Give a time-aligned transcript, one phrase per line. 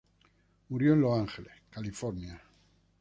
[0.69, 2.41] Murió en Los Ángeles, California.